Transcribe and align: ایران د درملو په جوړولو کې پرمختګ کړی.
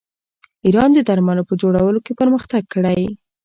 ایران 0.65 0.89
د 0.93 0.99
درملو 1.09 1.47
په 1.49 1.53
جوړولو 1.61 1.99
کې 2.05 2.13
پرمختګ 2.21 2.63
کړی. 2.73 3.01